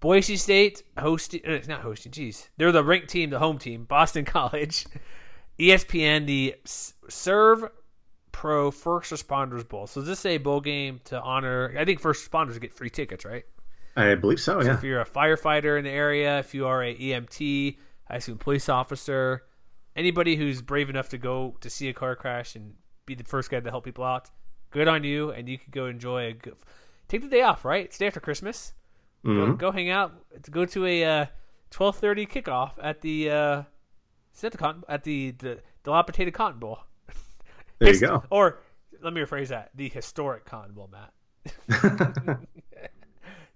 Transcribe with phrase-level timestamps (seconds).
[0.00, 1.40] Boise State hosting.
[1.44, 2.48] It's not hosting, geez.
[2.56, 4.86] They're the ranked team, the home team, Boston College.
[5.58, 7.64] ESPN, the Serve
[8.32, 9.86] Pro First Responders Bowl.
[9.86, 11.74] So is this a bowl game to honor?
[11.78, 13.44] I think first responders get free tickets, right?
[13.96, 14.60] I believe so.
[14.60, 14.74] So Yeah.
[14.74, 17.76] if you're a firefighter in the area, if you are a EMT,
[18.08, 19.42] I assume police officer,
[19.94, 22.74] anybody who's brave enough to go to see a car crash and
[23.04, 24.30] be the first guy to help people out,
[24.70, 26.54] good on you, and you could go enjoy a good,
[27.08, 27.64] take the day off.
[27.66, 28.72] Right, it's day after Christmas.
[29.24, 30.14] Go, go hang out.
[30.50, 31.26] Go to a uh,
[31.70, 33.62] twelve thirty kickoff at the uh,
[34.40, 36.78] that the cotton, at the, the dilapidated Cotton Bowl.
[37.78, 38.22] There you go.
[38.30, 38.60] Or
[39.02, 41.12] let me rephrase that: the historic Cotton Bowl, Matt.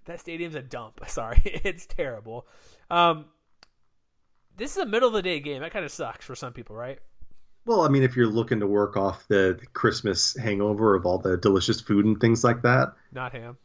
[0.05, 1.01] that stadium's a dump.
[1.07, 2.47] Sorry, it's terrible.
[2.89, 3.25] Um,
[4.57, 5.61] this is a middle of the day game.
[5.61, 6.99] That kind of sucks for some people, right?
[7.65, 11.35] Well, I mean, if you're looking to work off the Christmas hangover of all the
[11.35, 13.57] delicious food and things like that, Not ham.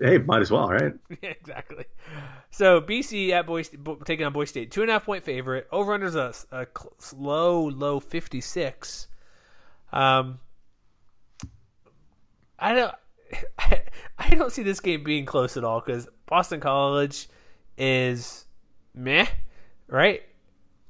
[0.00, 0.92] Hey, might as well, right?
[1.22, 1.84] Yeah, exactly.
[2.50, 5.68] So BC at Boise, taking on Boise State, two and a half point favorite.
[5.70, 6.66] Over under a, a
[7.16, 9.08] low, low fifty six.
[9.92, 10.38] Um,
[12.58, 12.94] I don't,
[13.58, 13.82] I
[14.18, 17.28] I don't see this game being close at all because Boston College
[17.78, 18.44] is
[18.94, 19.26] meh,
[19.88, 20.22] right?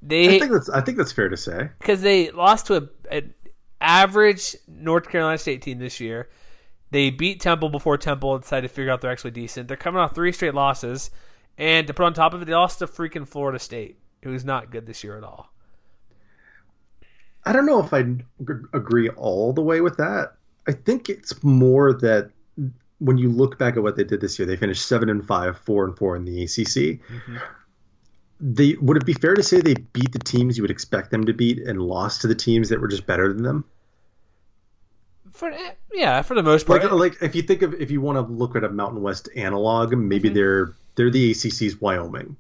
[0.03, 1.69] They, I think that's I think that's fair to say.
[1.79, 3.35] because they lost to a, an
[3.81, 6.29] average North Carolina State team this year.
[6.91, 9.69] They beat Temple before Temple decided to figure out they're actually decent.
[9.69, 11.11] They're coming off three straight losses,
[11.57, 14.71] and to put on top of it, they lost to freaking Florida State, who's not
[14.71, 15.53] good this year at all.
[17.45, 18.05] I don't know if I
[18.73, 20.35] agree all the way with that.
[20.67, 22.31] I think it's more that
[22.99, 25.59] when you look back at what they did this year, they finished seven and five,
[25.59, 27.01] four and four in the ACC.
[27.01, 27.37] Mm-hmm.
[28.41, 31.27] They would it be fair to say they beat the teams you would expect them
[31.27, 33.65] to beat and lost to the teams that were just better than them?
[35.33, 38.01] For eh, yeah, for the most part, Like, like if you think of if you
[38.01, 42.37] want to look at a Mountain West analog, maybe they're they're the ACC's Wyoming.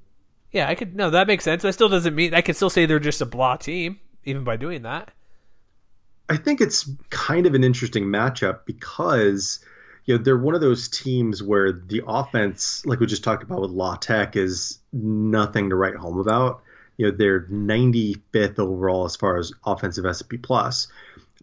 [0.52, 1.64] yeah, I could no, that makes sense.
[1.64, 4.56] It still doesn't mean I could still say they're just a blah team, even by
[4.56, 5.10] doing that.
[6.28, 9.58] I think it's kind of an interesting matchup because
[10.04, 13.60] you know they're one of those teams where the offense, like we just talked about
[13.60, 16.62] with La Tech, is nothing to write home about.
[16.96, 20.88] You know they're 95th overall as far as offensive SP plus,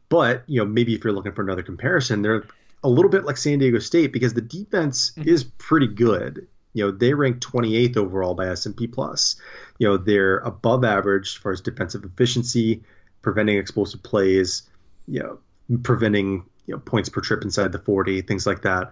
[0.10, 2.46] but you know maybe if you're looking for another comparison, they're
[2.84, 5.28] a little bit like San Diego State because the defense mm-hmm.
[5.28, 6.48] is pretty good.
[6.74, 9.36] You know they rank 28th overall by S&P plus.
[9.80, 12.84] You know they're above average as far as defensive efficiency,
[13.22, 14.64] preventing explosive plays,
[15.08, 15.40] you know,
[15.84, 18.92] preventing you know points per trip inside the 40, things like that.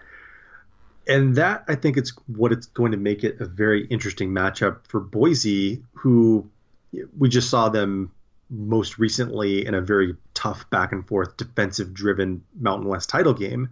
[1.07, 4.87] And that I think it's what it's going to make it a very interesting matchup
[4.87, 6.49] for Boise, who
[7.17, 8.11] we just saw them
[8.49, 13.69] most recently in a very tough back and forth defensive driven Mountain West title game.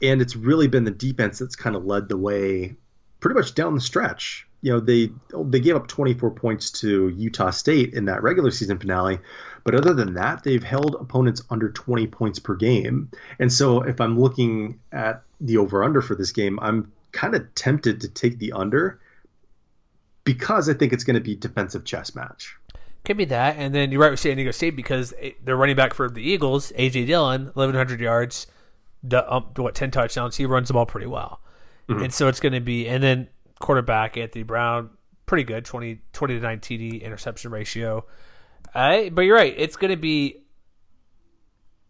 [0.00, 2.76] And it's really been the defense that's kind of led the way
[3.20, 4.46] pretty much down the stretch.
[4.60, 5.10] You know, they
[5.44, 9.18] they gave up 24 points to Utah State in that regular season finale,
[9.64, 13.10] but other than that, they've held opponents under 20 points per game.
[13.40, 17.52] And so if I'm looking at the over under for this game, I'm kind of
[17.54, 19.00] tempted to take the under
[20.24, 22.56] because I think it's going to be defensive chess match.
[23.04, 25.92] Could be that, and then you're right with San Diego State because they're running back
[25.92, 28.46] for the Eagles, AJ Dillon, 1,100 yards,
[29.12, 30.36] um, what 10 touchdowns.
[30.36, 31.40] He runs the ball pretty well,
[31.88, 32.86] and so it's going to be.
[32.86, 34.90] And then quarterback Anthony Brown,
[35.26, 38.04] pretty good, 20, 20 to nine TD interception ratio.
[38.72, 40.38] I, but you're right, it's going to be.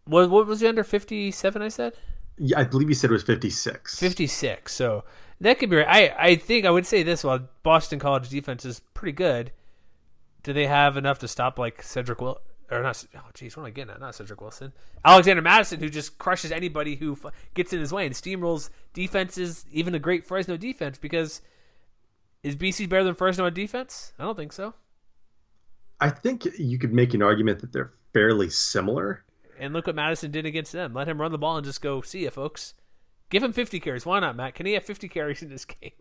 [0.05, 1.63] What what was the under 57?
[1.63, 1.93] I said
[2.39, 3.99] Yeah, I believe you said it was 56.
[3.99, 4.73] 56.
[4.75, 5.05] So
[5.43, 5.87] that could be right.
[5.89, 9.53] I I think I would say this: while Boston College defense is pretty good,
[10.43, 12.41] do they have enough to stop like Cedric Will
[12.71, 13.05] or not?
[13.15, 14.01] Oh, jeez, what am I getting at?
[14.01, 14.73] Not Cedric Wilson,
[15.05, 19.67] Alexander Mattison, who just crushes anybody who f- gets in his way and steamrolls defenses,
[19.71, 20.99] even a great Fresno defense.
[20.99, 21.43] Because
[22.43, 24.13] is BC better than Fresno on defense?
[24.19, 24.75] I don't think so.
[26.01, 29.25] I think you could make an argument that they're fairly similar.
[29.59, 30.93] And look what Madison did against them.
[30.95, 32.75] Let him run the ball and just go see ya, folks.
[33.31, 34.05] Give him 50 carries.
[34.05, 34.55] Why not, Matt?
[34.57, 35.93] Can he have 50 carries in this game?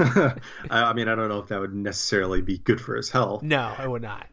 [0.00, 0.34] I
[0.70, 3.42] I mean, I don't know if that would necessarily be good for his health.
[3.42, 4.26] No, I would not.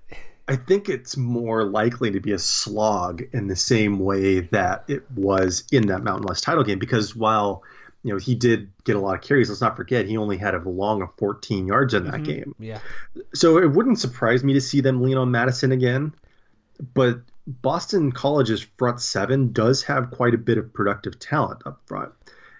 [0.47, 5.09] I think it's more likely to be a slog in the same way that it
[5.11, 7.63] was in that Mountain West title game because while
[8.05, 9.47] you know, he did get a lot of carries.
[9.47, 12.25] Let's not forget he only had a long of 14 yards in that Mhm.
[12.25, 12.55] game.
[12.59, 12.79] Yeah.
[13.33, 16.13] So it wouldn't surprise me to see them lean on Mattison again.
[16.93, 22.11] But Boston College's front seven does have quite a bit of productive talent up front.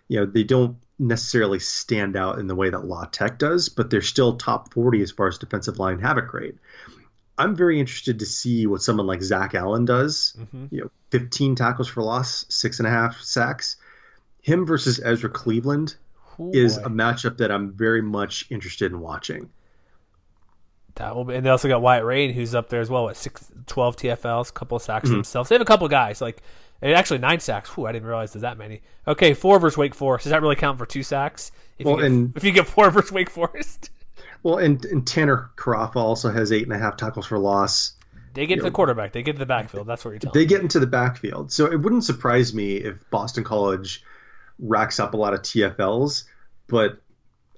[0.07, 3.90] You know, they don't necessarily stand out in the way that La Tech does, but
[3.90, 6.56] they're still top 40 as far as defensive line havoc rate.
[7.38, 10.36] I'm very interested to see what someone like Zach Allen does.
[10.40, 10.68] Mhm.
[10.72, 13.75] You know, 15 tackles for loss, six and a half sacks.
[14.42, 15.95] Him versus Ezra Cleveland
[16.40, 16.84] Ooh, is boy.
[16.86, 19.50] a matchup that I'm very much interested in watching.
[20.96, 23.06] That will be, and they also got Wyatt Ray, who's up there as well.
[23.06, 25.16] What six, 12 TFLs, a couple of sacks Mm-hmm.
[25.16, 25.50] themselves.
[25.50, 26.44] They have a couple guys like
[26.83, 27.69] eh, actually nine sacks.
[27.75, 28.81] Whew, I didn't realize there's that many.
[29.07, 30.24] Okay, four versus Wake Forest.
[30.25, 31.51] Does that really count for two sacks?
[31.80, 33.89] If Well, you get, and- if you get four versus Wake Forest,
[34.44, 37.94] Well, and, and Tanner Karafa also has eight and a half tackles for loss.
[38.33, 39.12] they get to the quarterback.
[39.13, 39.88] They get to the backfield.
[39.88, 40.33] That's what you're telling.
[40.33, 40.45] They me.
[40.45, 41.51] get into the backfield.
[41.51, 44.03] So it wouldn't surprise me if Boston College
[44.59, 46.25] racks up a lot of TFLs,
[46.68, 47.00] but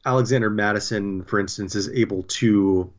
[0.05, 2.91] Alexander Mattison, for instance, is able to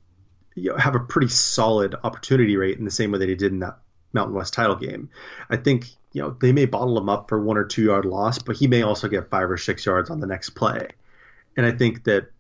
[0.55, 3.53] you know, have a pretty solid opportunity rate in the same way that he did
[3.53, 3.79] in that
[4.17, 5.09] Mountain West title game.
[5.49, 8.41] I think you know they may bottle him up for one or two yard loss,
[8.41, 10.89] but he may also get five or six yards on the next play.
[11.57, 12.31] And I think that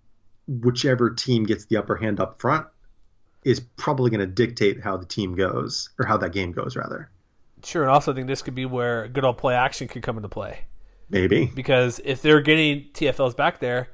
[0.48, 2.66] whichever team gets the upper hand up front
[3.44, 7.08] is probably going to dictate how the team goes or how that game goes rather.
[7.64, 10.16] Sure, and also I think this could be where good old play action could come
[10.16, 10.66] into play
[11.08, 11.46] Maybe.
[11.54, 13.88] because if they're getting TFLs back there,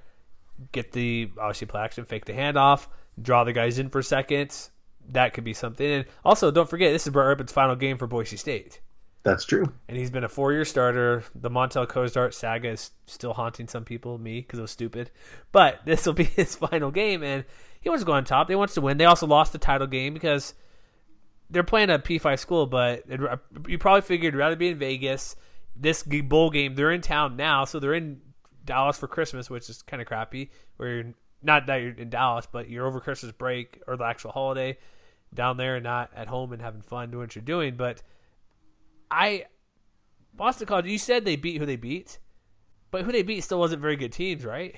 [0.73, 2.87] get the obviously play action, fake the handoff,
[3.21, 4.71] draw the guys in for seconds.
[5.11, 5.89] That could be something.
[5.89, 8.81] And also, don't forget this is Brett Rypien's final game for Boise State.
[9.25, 9.73] That's true.
[9.89, 11.23] and he's been a four-year starter.
[11.35, 15.11] The Montell Cozart saga is still haunting some people, me, because it was stupid.
[15.53, 17.45] But this will be his final game, and
[17.81, 18.49] he wants to go on top.
[18.49, 18.99] They wants to win.
[18.99, 20.55] They also lost the title game because
[21.51, 23.37] they're playing a P5 school, but it, uh,
[23.69, 25.37] you probably figured rather be in Vegas.
[25.77, 28.21] This bowl game, they're in town now, so they're in
[28.65, 30.51] Dallas for Christmas, which is kind of crappy.
[30.77, 34.33] Where you're not that you're in Dallas, but you're over Christmas break or the actual
[34.33, 34.79] holiday
[35.35, 37.77] down there, and not at home and having fun doing what you're doing.
[37.77, 38.03] But
[39.11, 39.47] I
[40.35, 42.19] Boston College, you said they beat who they beat,
[42.91, 44.77] but who they beat still wasn't very good teams, right?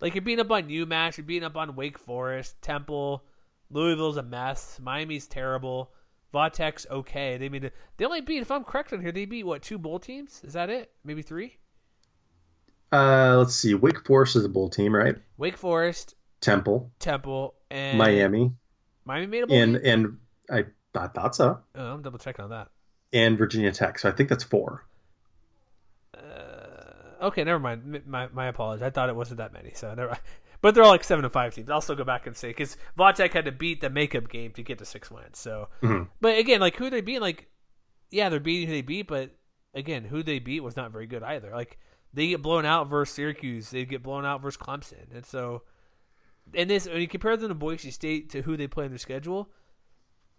[0.00, 3.24] Like you're beating up on UMass, you're beating up on Wake Forest, Temple,
[3.70, 5.92] Louisville's a mess, Miami's terrible,
[6.32, 7.36] Vautech's okay.
[7.38, 9.98] They mean they only beat, if I'm correct on here, they beat what two bowl
[9.98, 10.42] teams?
[10.44, 10.90] Is that it?
[11.04, 11.56] Maybe three?
[12.92, 13.74] Uh, let's see.
[13.74, 15.16] Wake Forest is a bowl team, right?
[15.36, 18.52] Wake Forest, Temple, Temple, and Miami,
[19.04, 19.56] Miami made a bowl.
[19.56, 20.18] and and
[20.50, 21.58] I, I thought so.
[21.74, 22.68] Oh, I'm double checking on that.
[23.12, 23.98] And Virginia Tech.
[23.98, 24.84] So I think that's four.
[27.22, 27.94] Okay, never mind.
[27.96, 28.82] M- My my apologies.
[28.82, 29.72] I thought it wasn't that many.
[29.74, 30.16] So never.
[30.62, 31.68] But they're all like seven to five teams.
[31.68, 34.62] I'll still go back and say because Vautech had to beat the makeup game to
[34.62, 35.38] get to six wins.
[35.38, 36.08] So, Mhm.
[36.20, 37.46] but again, like who they beat, like
[38.10, 39.30] yeah, they're beating who they beat, but
[39.74, 41.50] again, who they beat was not very good either.
[41.54, 41.78] Like
[42.16, 45.62] they get blown out versus Syracuse, they get blown out versus Clemson, and so
[46.54, 48.98] and this when you compare them to Boise State to who they play in their
[48.98, 49.50] schedule,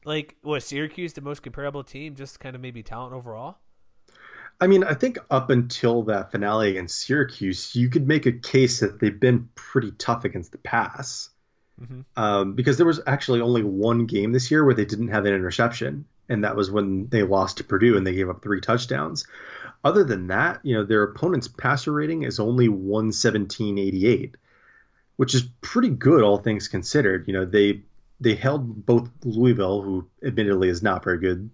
[0.04, 3.60] like was Syracuse the most comparable team, just kind of maybe talent overall.
[4.60, 8.80] I mean, I think up until that finale against Syracuse, you could make a case
[8.80, 11.30] that they've been pretty tough against the pass.
[11.80, 12.06] Mhm.
[12.16, 15.34] Um, because there was actually only one game this year where they didn't have an
[15.34, 19.28] interception, and that was when they lost to Purdue and they gave up three touchdowns.
[19.88, 24.36] Other than that, you know, their opponent's passer rating is only 117.88,
[25.16, 27.26] which is pretty good, all things considered.
[27.26, 27.84] You know, they
[28.20, 31.50] they held both Louisville, who admittedly is not very good,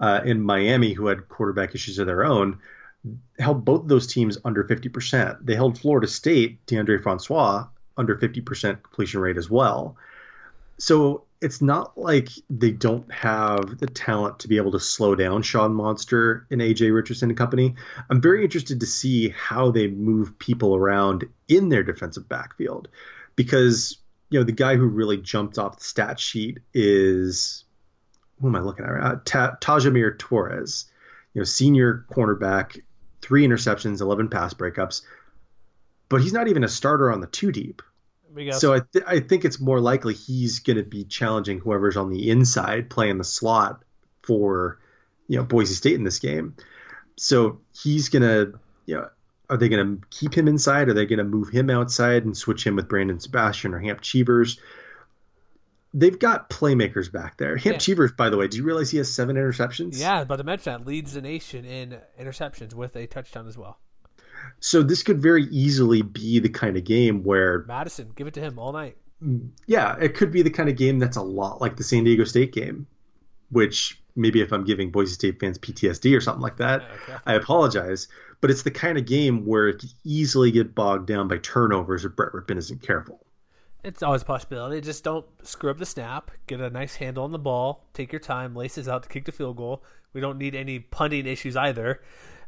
[0.00, 2.58] uh, and Miami, who had quarterback issues of their own,
[3.38, 5.44] held both of those teams under 50%.
[5.44, 7.66] They held Florida State, Deondre Francois,
[7.98, 9.98] under 50% completion rate as well.
[10.78, 15.42] So it's not like they don't have the talent to be able to slow down
[15.42, 17.74] Sean Modster and AJ Richardson and company.
[18.08, 22.88] I'm very interested to see how they move people around in their defensive backfield
[23.36, 23.98] because
[24.30, 27.64] you know the guy who really jumped off the stat sheet is
[28.40, 29.00] who am I looking at?
[29.00, 30.86] Uh, Ta- Taj-Amir Torres,
[31.34, 32.80] you know, senior cornerback,
[33.22, 35.02] three interceptions, 11 pass breakups,
[36.08, 37.82] but he's not even a starter on the two deep.
[38.58, 42.10] So I, th- I think it's more likely he's going to be challenging whoever's on
[42.10, 43.82] the inside playing the slot
[44.22, 44.78] for
[45.28, 46.56] you know Boise State in this game.
[47.16, 49.08] So he's going to you know
[49.50, 50.88] are they going to keep him inside?
[50.88, 54.00] Are they going to move him outside and switch him with Brandon Sebastian or Hamp
[54.00, 54.58] Cheevers?
[55.92, 57.56] They've got playmakers back there.
[57.56, 57.78] Hamp Yeah.
[57.78, 60.00] Cheevers, by the way, do you realize he has seven interceptions?
[60.00, 63.78] Yeah, but to mention that leads the nation in interceptions with a touchdown as well.
[64.60, 68.40] So this could very easily be the kind of game where Mattison, give it to
[68.40, 68.96] him all night.
[69.66, 72.24] yeah, it could be the kind of game that's a lot like the San Diego
[72.24, 72.86] State game,
[73.50, 77.18] which maybe if I'm giving Boise State fans PTSD or something like that, Okay.
[77.26, 78.08] I apologize.
[78.40, 82.04] but it's the kind of game where it could easily get bogged down by turnovers
[82.04, 83.24] if Brett Rypien isn't careful.
[83.82, 84.80] It's always a possibility.
[84.80, 86.30] Just don't screw up the snap.
[86.46, 87.84] Get a nice handle on the ball.
[87.94, 88.54] Take your time.
[88.54, 89.82] Laces out to kick the field goal.
[90.14, 92.00] We don't need any punting issues either.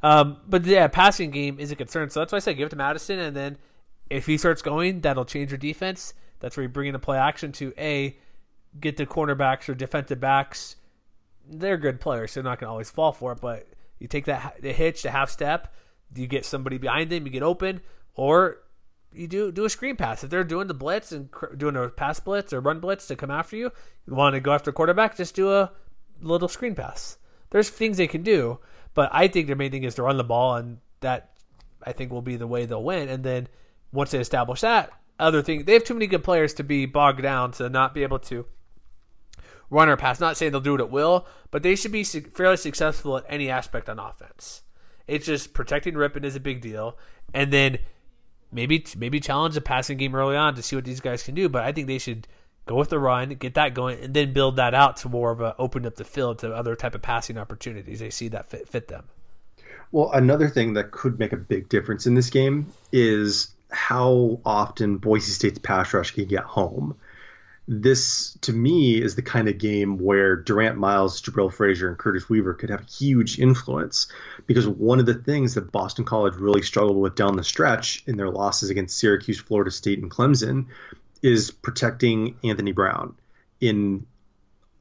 [0.07, 2.11] Um, but yeah, passing game is a concern.
[2.11, 3.59] So that's why I say give it to Mattison, and then
[4.09, 6.15] if he starts going, that'll change your defense.
[6.39, 8.17] That's where you bring in the play action to a
[8.79, 10.77] get the cornerbacks or defensive backs.
[11.49, 13.41] They're good players, so they're not going to always fall for it.
[13.41, 13.67] But
[13.99, 15.75] you take that the hitch, the half step.
[16.15, 17.81] You get somebody behind them, you get open,
[18.15, 18.59] or
[19.13, 20.23] you do do a screen pass.
[20.23, 23.17] If they're doing the blitz and cr- doing a pass blitz or run blitz to
[23.17, 23.73] come after you,
[24.07, 25.73] you want to go after quarterback, just do a
[26.21, 27.19] little screen pass.
[27.51, 28.61] There's things they can do,
[28.97, 31.37] but I think their main thing is to run the ball, and that
[31.85, 33.09] I think will be the way they'll win.
[33.09, 33.47] And then
[33.93, 37.23] once they establish that, other thing they have too many good players to be bogged
[37.23, 38.47] down to not be able to
[39.71, 40.19] run or pass.
[40.19, 43.50] Not saying they'll do it at will, but they should be fairly successful at any
[43.50, 44.62] aspect on offense.
[45.07, 46.99] It's just protecting Rypien is a big deal,
[47.33, 47.79] and then
[48.50, 51.50] maybe maybe challenge the passing game early on to see what these guys can do.
[51.50, 52.26] But I think they should
[52.66, 55.40] go with the run, get that going, and then build that out to more of
[55.40, 58.00] a open up the field to other type of passing opportunities.
[58.00, 59.04] They see that fit fit them.
[59.92, 64.99] Well, another thing that could make a big difference in this game is how often
[64.99, 66.96] Boise State's pass rush can get home
[67.68, 72.28] this to me is the kind of game where Durrant Miles, Jabril Frazier, and Curtis
[72.28, 74.06] Weaver could have huge influence
[74.46, 78.16] because one of the things that Boston College really struggled with down the stretch in
[78.16, 80.66] their losses against Syracuse, Florida State, and Clemson
[81.23, 83.14] is protecting Anthony Brown.
[83.61, 84.06] In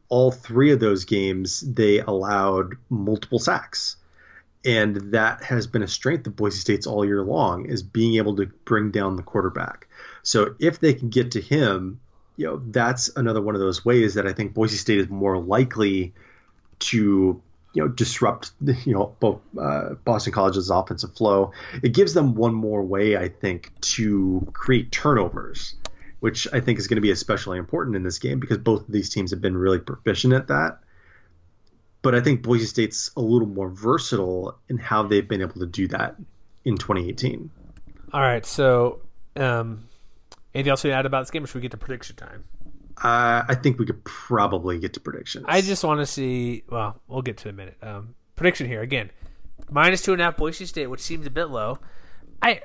[0.09, 3.97] all three of those games, they allowed multiple sacks.
[4.63, 8.35] And that has been a strength of Boise State's all year long is being able
[8.37, 9.87] to bring down the quarterback.
[10.23, 11.99] So if they can get to him,
[12.37, 15.37] you know that's another one of those ways that I think Boise State is more
[15.37, 16.13] likely
[16.79, 17.41] to
[17.73, 21.51] you know disrupt you know both uh, Boston College's offensive flow.
[21.83, 25.75] It gives them one more way I think to create turnovers,
[26.25, 28.91] which I think is going to be especially important in this game because both of
[28.91, 30.79] these teams have been really proficient at that.
[32.01, 35.67] But I think Boise State's a little more versatile in how they've been able to
[35.67, 36.15] do that
[36.63, 37.51] in 2018.
[38.12, 39.01] All right, so
[39.36, 39.84] um,
[40.55, 42.46] Anything else to add about this game, or should we get to prediction time?
[42.98, 45.46] Uh, I think we could probably get to predictions.
[45.50, 46.63] I just want to see.
[46.70, 47.75] Well, we'll get to a minute.
[47.84, 49.12] Um, prediction here again:
[49.70, 51.77] minus two and a half Boise State, which seems a bit low.
[52.41, 52.62] I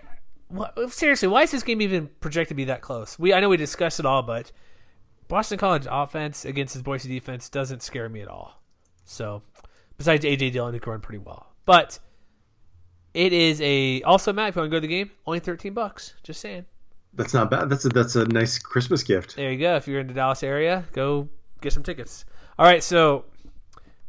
[0.89, 3.19] seriously, why is this game even projected to be that close?
[3.19, 4.53] We I know we discussed it all, but
[5.29, 8.63] Boston College offense against his Boise defense doesn't scare me at all.
[9.05, 9.43] So,
[9.97, 11.99] besides AJ Dillon, who can run pretty well, but
[13.15, 14.51] it is a also Matt.
[14.51, 16.15] If you want to go to the game, only thirteen bucks.
[16.23, 16.67] Just saying.
[17.15, 17.69] That's not bad.
[17.69, 19.37] That's a that's a nice Christmas gift.
[19.37, 19.77] There you go.
[19.77, 21.29] If you're in the Dallas area, go
[21.61, 22.25] get some tickets.
[22.59, 23.25] All right, so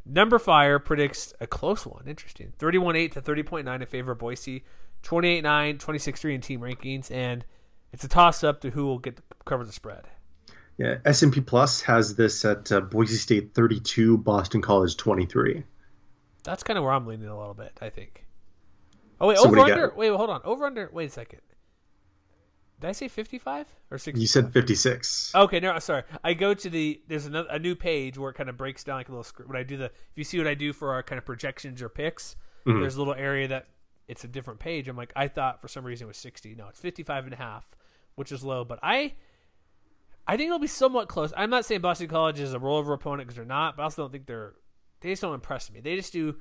[0.09, 2.03] numberFire predicts a close one.
[2.07, 2.53] Interesting.
[2.59, 4.63] 31-8 to 30.9 in favor of Boise.
[5.03, 7.45] 28-9, 26-3 in team rankings, and
[7.91, 10.05] it's a toss up to who will get cover the spread.
[10.77, 15.63] Yeah, S&P Plus has this at uh, Boise State 32, Boston College 23.
[16.43, 18.25] That's kind of where I'm leaning a little bit, I think.
[19.19, 19.93] Oh wait, so over under.
[19.95, 20.41] Wait, hold on.
[20.43, 20.89] Over under.
[20.91, 21.41] Wait a second.
[22.79, 24.19] Did I say 55 or 60?
[24.19, 25.35] You said 56.
[25.35, 26.01] Okay, no, sorry.
[26.23, 28.95] I go to the there's another a new page where it kind of breaks down
[28.95, 29.49] like a little script.
[29.49, 31.83] When I do the if you see what I do for our kind of projections
[31.83, 32.81] or picks, mm-hmm.
[32.81, 33.67] there's a little area that
[34.07, 34.87] it's a different page.
[34.87, 36.55] I'm like I thought for some reason it was 60.
[36.55, 37.69] No, it's 55 and a half,
[38.15, 39.13] which is low, but I
[40.27, 41.33] I think it'll be somewhat close.
[41.35, 44.03] I'm not saying Boston College is a rollover opponent because they're not, but I also
[44.03, 44.53] don't think they're
[45.01, 45.79] they just don't impress me.
[45.81, 46.35] They just do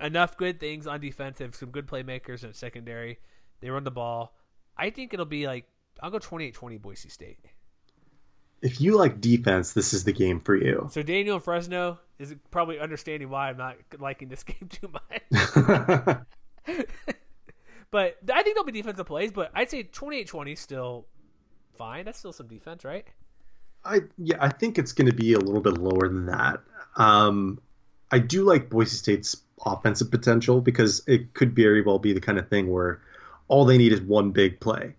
[0.00, 1.38] enough good things on defense.
[1.38, 3.18] They have some good playmakers in secondary.
[3.60, 4.34] They run the ball.
[4.76, 5.66] I think it'll be like
[6.02, 7.38] I'll go 28-20 Boise State.
[8.62, 10.88] If you like defense, this is the game for you.
[10.92, 16.18] So Daniel Fresno is probably understanding why I'm not liking this game too much.
[17.90, 21.06] but I think there'll be defensive plays, but I'd say 28-20 still
[21.76, 22.04] fine.
[22.04, 23.06] That's still some defense, right?
[23.84, 26.60] I yeah, I think it's going to be a little bit lower than that.
[26.96, 27.60] Um,
[28.10, 32.38] I do like Boise State's offensive potential because it could very well be the kind
[32.38, 33.00] of thing where
[33.48, 34.94] all they need is one big play.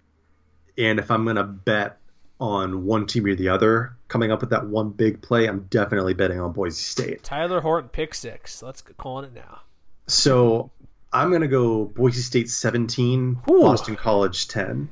[0.78, 1.98] And if I'm going to bet
[2.40, 6.14] on one team or the other coming up with that one big play, I'm definitely
[6.14, 7.24] betting on Boise State.
[7.24, 8.64] Tyler Horton pick six.
[8.64, 9.62] Let's call it now.
[10.08, 10.72] So
[11.14, 13.62] I'm going to go Boise State 17, Ooh.
[13.62, 14.90] Boston College 10.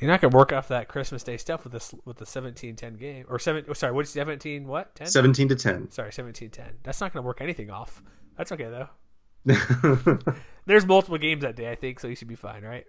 [0.00, 2.98] You're not going to work off that Christmas Day stuff with this with the 17-10
[2.98, 3.64] game or seven.
[3.68, 4.66] Oh, sorry, what's 17?
[4.66, 5.08] What 10?
[5.08, 5.90] 17 to 10.
[5.90, 6.60] Sorry, 17-10.
[6.82, 8.02] That's not going to work anything off.
[8.36, 8.88] That's okay though.
[10.66, 12.84] There's multiple games that day, I think, so you should be fine, right?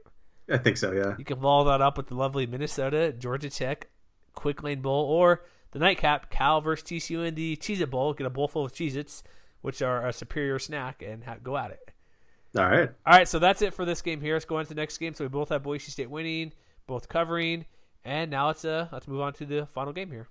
[0.50, 1.15] I think so, yeah.
[1.17, 3.88] You can follow that up with the lovely Minnesota, Georgia Tech,
[4.33, 8.13] Quick Lane Bowl, or the nightcap, Cal versus TCU in the Cheez It Bowl.
[8.13, 9.23] Get a bowl full of Cheez Its,
[9.61, 11.91] which are a superior snack, and go at it.
[12.58, 12.89] All right.
[13.05, 14.34] All right, so that's it for this game here.
[14.34, 15.13] Let's go on to the next game.
[15.13, 16.51] So we both have Boise State winning,
[16.86, 17.65] both covering,
[18.03, 20.27] and now let's uh let's move on to the final game here.